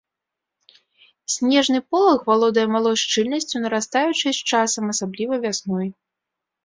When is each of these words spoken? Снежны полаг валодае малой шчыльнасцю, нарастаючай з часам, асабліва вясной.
Снежны 1.33 1.81
полаг 1.91 2.19
валодае 2.29 2.65
малой 2.75 2.97
шчыльнасцю, 3.03 3.55
нарастаючай 3.67 4.33
з 4.39 4.51
часам, 4.53 4.83
асабліва 4.95 5.35
вясной. 5.45 5.87